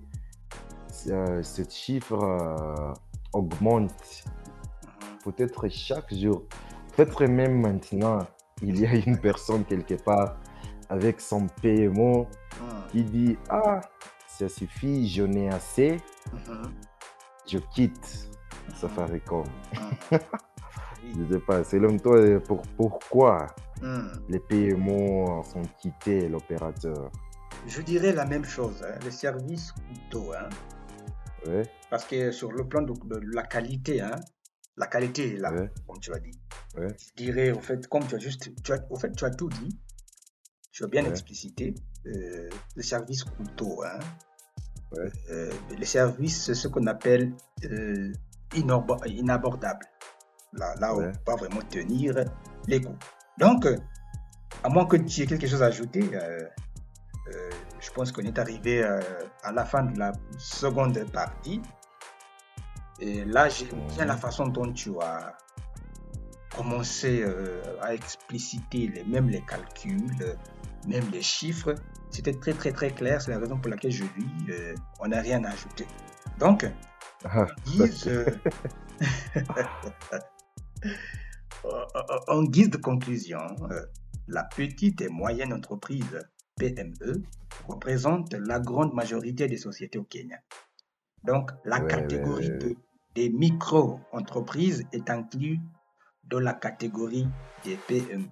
euh, 1.08 1.44
ce 1.44 1.62
chiffre 1.70 2.14
euh, 2.24 2.94
augmente 3.34 4.24
Mhm. 4.84 5.18
peut-être 5.24 5.68
chaque 5.70 6.14
jour. 6.14 6.44
Peut-être 6.96 7.26
même 7.26 7.60
maintenant, 7.62 8.20
il 8.62 8.80
y 8.80 8.86
a 8.86 8.96
une 8.96 9.20
personne 9.20 9.64
quelque 9.66 9.96
part 9.96 10.38
avec 10.90 11.20
son 11.22 11.48
paiement 11.62 12.28
Mhm. 12.60 12.88
qui 12.92 13.04
dit 13.04 13.38
Ah, 13.50 13.82
ça 14.28 14.48
suffit, 14.50 15.08
j'en 15.10 15.32
ai 15.34 15.50
assez, 15.50 15.98
Mhm. 16.34 16.72
je 17.46 17.58
quitte 17.74 18.30
Safaricom. 18.76 19.44
Mhm. 19.74 20.20
Je 21.16 21.34
sais 21.34 21.40
pas, 21.40 21.64
selon 21.64 21.98
toi, 21.98 22.40
pour, 22.42 22.62
pourquoi 22.76 23.48
Mhm. 23.82 24.26
les 24.30 24.40
paiements 24.40 25.44
sont 25.44 25.62
quittés 25.80 26.28
l'opérateur? 26.28 27.12
Je 27.68 27.82
dirais 27.82 28.12
la 28.14 28.26
même 28.26 28.46
chose, 28.46 28.84
hein, 28.84 28.98
le 29.04 29.12
service. 29.12 29.74
Hein, 30.14 30.50
Ouais, 31.46 31.64
parce 31.90 32.06
que 32.06 32.32
sur 32.32 32.52
le 32.52 32.68
plan 32.68 32.82
de, 32.82 32.94
de 32.94 33.20
la 33.34 33.44
qualité, 33.44 34.02
hein, 34.02 34.20
la 34.76 34.88
qualité 34.88 35.36
est 35.36 35.38
là, 35.38 35.52
ouais, 35.54 35.70
comme 35.88 36.00
tu 36.00 36.12
as 36.14 36.20
dit. 36.20 36.32
ouais. 36.76 36.88
Je 36.98 37.24
dirais, 37.24 37.52
au 37.52 37.60
fait, 37.60 37.88
comme 37.88 38.06
tu 38.08 38.16
as 38.16 38.20
juste, 38.20 38.50
tu 38.64 38.72
as, 38.74 38.80
au 38.90 38.98
fait, 38.98 39.12
tu 39.16 39.24
as 39.26 39.30
tout 39.30 39.50
dit, 39.50 39.78
tu 40.72 40.84
as 40.84 40.88
bien 40.88 41.06
explicité, 41.06 41.76
euh, 42.08 42.50
le 42.76 42.84
service 42.84 43.24
couteau, 43.24 43.84
hein, 43.84 44.00
Ouais. 44.94 45.12
euh, 45.32 45.52
le 45.78 45.86
service, 45.86 46.46
c'est 46.46 46.56
ce 46.56 46.68
qu'on 46.68 46.88
appelle 46.88 47.34
euh, 47.66 48.12
inabordable. 48.56 49.86
Là, 50.54 50.74
là 50.80 50.96
on 50.96 51.02
ne 51.02 51.12
peut 51.12 51.20
pas 51.26 51.36
vraiment 51.36 51.62
tenir 51.70 52.16
les 52.68 52.82
coûts. 52.82 52.98
Donc, 53.38 53.66
euh, 53.66 53.78
à 54.64 54.70
moins 54.70 54.86
que 54.86 54.98
tu 54.98 55.22
aies 55.22 55.26
quelque 55.26 55.48
chose 55.48 55.64
à 55.64 55.68
ajouter, 55.68 56.10
euh, 56.14 56.40
euh, 57.34 57.50
je 57.80 57.92
pense 57.92 58.12
qu'on 58.12 58.24
est 58.24 58.40
arrivé 58.40 58.84
euh, 58.84 59.00
à 59.44 59.52
la 59.52 59.66
fin 59.66 59.84
de 59.84 60.00
la 60.00 60.12
seconde 60.38 61.00
partie. 61.12 61.62
Et 63.00 63.26
là, 63.26 63.48
j'aime 63.50 63.86
bien 63.96 64.06
la 64.06 64.18
façon 64.18 64.48
dont 64.48 64.72
tu 64.74 64.92
as 65.02 65.38
commencé 66.56 67.24
à 67.82 67.94
expliciter 67.94 68.88
les, 68.88 69.04
même 69.04 69.30
les 69.30 69.42
calculs, 69.42 70.36
même 70.88 71.08
les 71.12 71.22
chiffres. 71.22 71.76
C'était 72.10 72.34
très 72.34 72.54
très 72.54 72.72
très 72.72 72.90
clair, 72.90 73.22
c'est 73.22 73.30
la 73.30 73.38
raison 73.38 73.60
pour 73.60 73.70
laquelle 73.70 73.92
je 73.92 74.04
dis, 74.18 74.54
on 75.00 75.10
n'a 75.10 75.22
rien 75.22 75.44
à 75.44 75.50
ajouter. 75.50 75.86
Donc, 76.40 76.66
Ah, 77.26 77.46
guise, 77.66 78.08
euh, 78.08 78.26
en 82.28 82.44
guise 82.44 82.70
de 82.70 82.78
conclusion, 82.78 83.40
euh, 83.72 83.82
la 84.28 84.44
petite 84.44 85.02
et 85.02 85.10
moyenne 85.10 85.54
entreprise 85.54 86.20
PME 86.58 87.24
représente 87.68 88.34
la 88.34 88.60
grande 88.60 88.94
majorité 88.94 89.48
des 89.48 89.58
sociétés 89.58 90.00
au 90.00 90.04
Kenya. 90.04 90.38
Donc, 91.24 91.52
la 91.66 91.80
Ouais, 91.82 91.88
catégorie 91.88 92.52
ouais, 92.52 92.76
des 93.16 93.30
micro-entreprises 93.30 94.86
est 94.92 95.10
inclue 95.10 95.60
dans 96.26 96.40
la 96.40 96.54
catégorie 96.54 97.28
des 97.64 97.78
PME. 97.88 98.28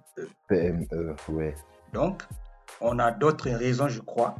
PME, 0.48 1.16
ouais. 1.30 1.54
Donc, 1.92 2.22
on 2.80 2.98
a 2.98 3.10
d'autres 3.10 3.50
raisons, 3.50 3.88
je 3.88 4.00
crois. 4.00 4.36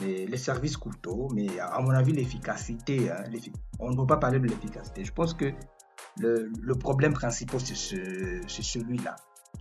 Les, 0.00 0.26
les 0.26 0.36
services 0.36 0.76
couteaux, 0.76 1.28
mais 1.34 1.58
à 1.58 1.80
mon 1.80 1.90
avis, 1.90 2.12
l'efficacité, 2.12 3.10
hein, 3.10 3.24
on 3.78 3.90
ne 3.90 3.96
peut 3.96 4.06
pas 4.06 4.18
parler 4.18 4.38
de 4.38 4.46
l'efficacité. 4.46 5.04
Je 5.04 5.12
pense 5.12 5.32
que 5.32 5.52
le, 6.18 6.50
le 6.62 6.74
problème 6.74 7.12
principal, 7.12 7.60
c'est 7.60 7.74
ce, 7.76 8.40
c'est 8.48 8.62
celui-là. 8.62 9.16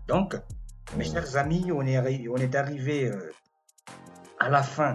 Donc, 0.07 0.35
mes 0.97 1.03
Mm. 1.09 1.11
chers 1.13 1.35
amis, 1.37 1.71
on 1.71 1.81
est, 1.81 1.95
arri- 1.97 2.27
on 2.29 2.37
est 2.37 2.55
arrivé 2.55 3.05
euh, 3.09 3.31
à 4.39 4.49
la 4.49 4.61
fin 4.63 4.93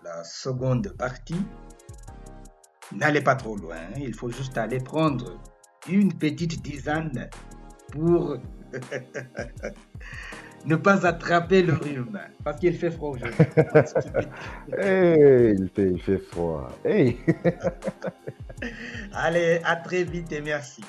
de 0.00 0.04
la 0.04 0.24
seconde 0.24 0.94
partie. 0.98 1.40
N'allez 2.92 3.20
pas 3.22 3.36
trop 3.36 3.56
loin, 3.56 3.76
hein. 3.76 3.94
il 3.96 4.14
faut 4.14 4.30
juste 4.30 4.58
aller 4.58 4.80
prendre 4.80 5.40
une 5.88 6.12
petite 6.12 6.60
dizaine 6.62 7.30
pour 7.92 8.36
ne 10.64 10.76
pas 10.76 11.06
attraper 11.06 11.62
le 11.62 11.74
rhume, 11.74 12.18
parce 12.44 12.60
qu'il 12.60 12.76
fait 12.76 12.90
froid 12.90 13.10
aujourd'hui. 13.10 13.46
Hey, 14.78 15.54
il 15.58 15.68
fait, 15.74 15.90
il 15.92 16.00
fait 16.02 16.18
froid. 16.18 16.68
Hey! 16.84 17.18
Allez, 19.12 19.60
à 19.64 19.76
très 19.76 20.04
vite 20.04 20.32
et 20.32 20.40
merci. 20.40 20.82